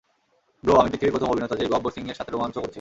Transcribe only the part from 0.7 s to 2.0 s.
আমি পৃথিবীর প্রথম অভিনেতা যে গব্বর